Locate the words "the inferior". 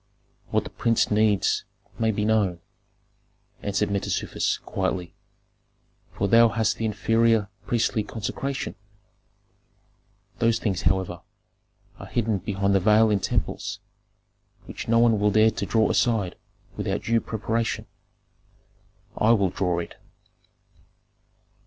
6.77-7.49